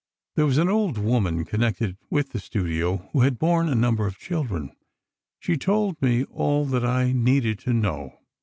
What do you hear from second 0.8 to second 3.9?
woman connected with the studio, who had borne a